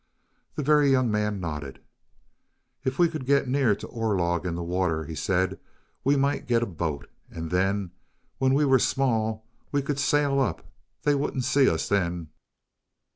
The 0.55 0.63
Very 0.63 0.89
Young 0.89 1.11
Man 1.11 1.39
nodded. 1.39 1.79
"If 2.83 2.97
we 2.97 3.07
could 3.07 3.23
get 3.27 3.47
near 3.47 3.75
to 3.75 3.85
Orlog 3.87 4.47
in 4.47 4.55
the 4.55 4.63
water," 4.63 5.05
he 5.05 5.13
said, 5.13 5.59
"we 6.03 6.15
might 6.15 6.47
get 6.47 6.63
a 6.63 6.65
boat. 6.65 7.07
And 7.29 7.51
then 7.51 7.91
when 8.39 8.55
we 8.55 8.65
were 8.65 8.79
small, 8.79 9.45
we 9.71 9.83
could 9.83 9.99
sail 9.99 10.39
up. 10.39 10.65
They 11.03 11.13
wouldn't 11.13 11.43
see 11.45 11.69
us 11.69 11.87
then." 11.87 12.29